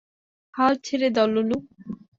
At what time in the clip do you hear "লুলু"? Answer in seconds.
1.33-1.57